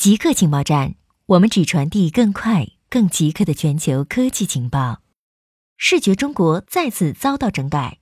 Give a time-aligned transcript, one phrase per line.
[0.00, 0.94] 极客情报站，
[1.26, 5.00] 我们只传递更快、更极客的全球科技情报。
[5.76, 7.98] 视觉中国再次遭到整改，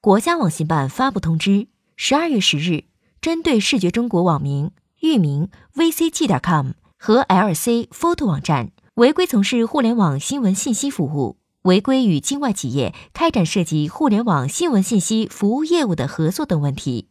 [0.00, 1.66] 国家网信办发布通知：
[1.96, 2.84] 十二月十日，
[3.20, 17.08] 针对视觉中国网名、域名 vcg.com 和 lc photo 网站违规从事互联网新闻信息服务，违规与境外企业开展涉及互联网新闻信息服务业务的合作等问题，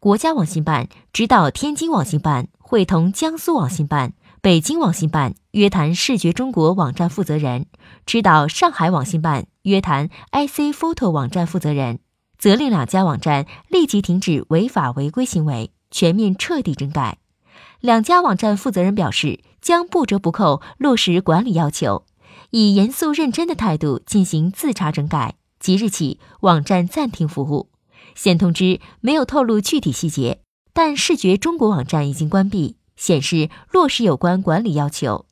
[0.00, 2.48] 国家网信办指导天津网信办。
[2.72, 7.66] 会同江苏网信办、北京网信办约谈视觉中国网站负责人，
[8.06, 11.98] 指导上海网信办约谈 IC Photo 网站负责人，
[12.38, 17.18] 责令两家网站立即停止违法违规行为，全面彻底整改。
[17.80, 22.06] 两家网站负责人表示，将不折不扣落实管理要求，
[22.52, 25.34] 以严肃认真的态度进行自查整改。
[25.60, 27.71] 即日起，网站暂停服务。
[28.14, 30.40] 现通知没有透露具体细节。
[30.72, 35.26] 但视觉中国网站已经关闭，显示落实有关管理要求。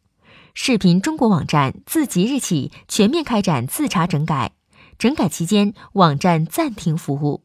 [0.52, 4.52] 视频中国网站自即日起全面开展自查整改，
[4.98, 7.44] 整改期间网站暂停服务。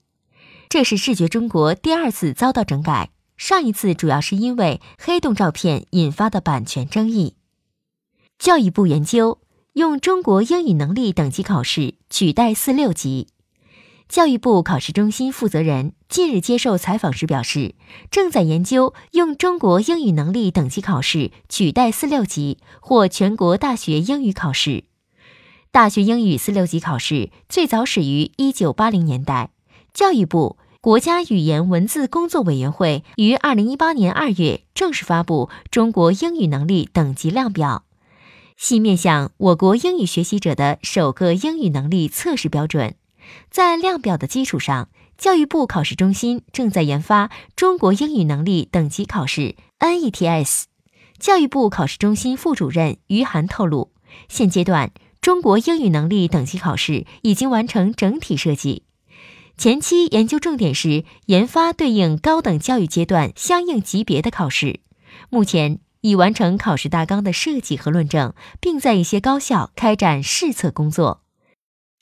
[0.68, 7.36] 这是视觉中国第二次遭到整改，上一次主要是因为黑洞照片引发的版权争议。
[8.38, 9.40] 教育部研究
[9.74, 13.28] 用中国英语能力等级考试取代四六级。
[14.08, 17.76] 教育部考试中心负责人近日接受采访时表示，
[18.12, 24.86] 正在研究用中国英语能力等级考试取代四六级或全国大学英语考试。
[25.72, 29.50] 大学英语四六级考试最早始于一九八零年代，
[29.94, 37.84] 教育部国家语言文字工作委员会于二零一八年二月正式发布中国英语能力等级量表，
[38.56, 42.96] 系面向我国英语学习者的首个英语能力测试标准。
[43.50, 50.64] 在量表的基础上，教育部考试中心正在研发中国英语能力等级考试 （NETS）。
[51.18, 53.94] 教育部考试中心副主任于涵透露，
[54.28, 58.84] 现阶段中国英语能力等级考试已经完成整体设计，
[59.58, 64.82] 前期研究重点是研发对应高等教育阶段相应级别的考试。
[65.30, 71.22] 目前已完成考试大纲的设计和论证，并在一些高校开展试测工作。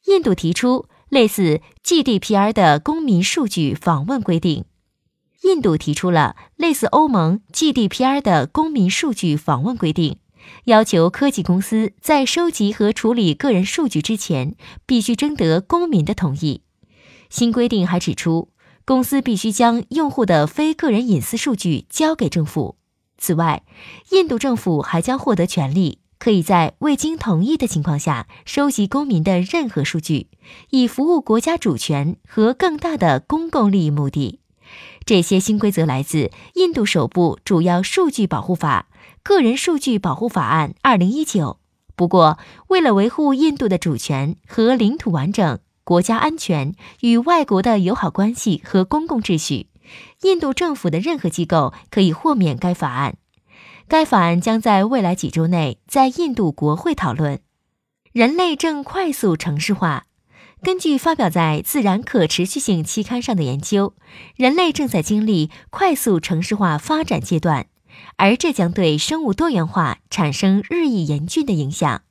[0.07, 0.87] 印度提出。
[1.13, 4.65] 类似 GDPR 的公民数据访问规定，
[5.43, 10.17] 印度提出了类似欧盟 GDPR 的公民数据访问规定，
[10.63, 14.55] 要求科技公司在收集和处理个人数据之前，
[14.87, 16.63] 必须征得公民的同意。
[17.29, 18.49] 新规定还指出，
[18.83, 22.77] 公司必须将用户的非个人隐私数据交给政府。
[23.19, 23.61] 此外，
[24.09, 25.99] 印度政府还将获得权利。
[26.23, 30.27] 可以在未经同意的情况下收集公民的任何数据，
[30.69, 34.39] 以服务国家主权和更大的公共利益目的。
[35.03, 38.87] 这些新规则来自印度首部主要数据保护法
[39.21, 41.59] 《个人数据保护法案》二零一九。
[41.97, 42.39] 不过，
[42.69, 49.67] 为了维护印度的主权和领土完整、国家安全与外国的友好关系和公共秩序，
[50.21, 53.17] 印度政府的任何机构可以豁免该法案。
[53.87, 57.39] 该法案将在未来几周内在印度国会讨论。
[58.11, 60.05] 人类正快速城市化。
[60.61, 63.95] 根据发表在《自然可持续性》期刊上的研究，
[64.37, 67.67] 人类正在经历快速城市化发展阶段，
[68.15, 72.03] 而这将对生物多元化产生日益严峻的影响。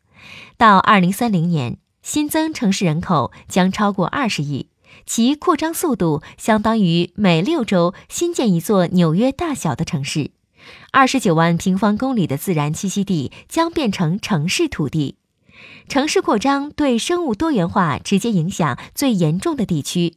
[0.58, 4.68] 到2030年，新增城市人口将超过20亿，
[5.06, 10.32] 其扩张速度相当于每六周新建一座纽约大小的城市。
[10.90, 15.16] 二十九万平方公里的自然栖息地将变成城市土地，
[15.88, 20.16] 城市扩张对生物多元化直接影响最严重的地区，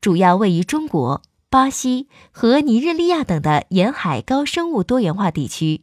[0.00, 5.82] 主要位于中国、巴西和尼日利亚等的沿海高生物多元化地区。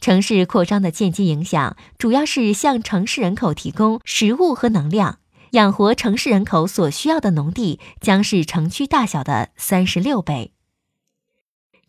[0.00, 5.18] 城市扩张的间接影响主要是向城市人口提供食物和能量，
[5.52, 10.52] 养活城市人口所需要的农地将是城区大小的三十六倍。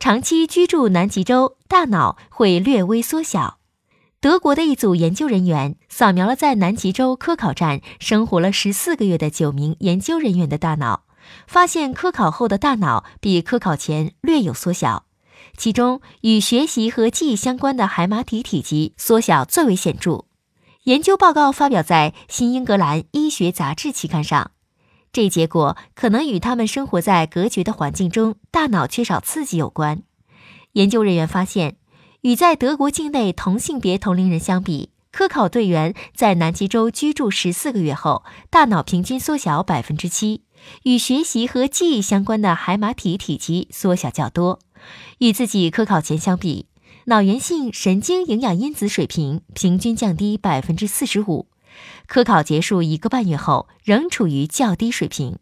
[0.01, 3.59] 长期居住南极洲，大脑会略微缩小。
[4.19, 11.03] 德国的一组研究人员扫描了在南极洲科考站生活了十四个月的九名研究人员的大脑，
[11.45, 15.05] 发现科考后的大脑比科考前略有缩小，
[15.55, 20.25] 其中与学习和记忆相关的海马体体积缩小最为显著。
[20.85, 24.49] 研究报告发表在《新英格兰医学杂志》期刊上。
[25.13, 30.03] 这结果可能与他们生活在隔绝的环境中，大脑缺少刺激有关。
[30.73, 31.75] 研究人员发现，
[32.21, 40.43] 与在德国境内同性别同龄人相比，科考队员在南极洲居住十四个月后，大脑平均缩小百分之七，
[40.83, 44.59] 与学习和记忆相关的海马体体积缩小较多。
[45.19, 46.67] 与自己科考前相比，
[47.07, 51.47] 脑源性神经营养因子水平平均降低百分之四十五。
[52.07, 55.39] 科考结束一个半月后，仍处于较低水平。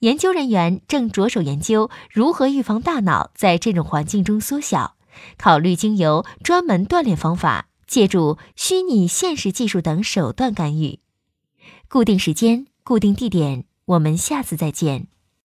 [0.00, 4.96] 研究人员正着手研究如何预防大脑在这种环境中缩小，
[5.38, 10.98] 考虑经由专门锻炼方法、借助虚拟现实技术等手段干预。
[11.88, 15.06] 固定时间，固定地点，我们下次再见。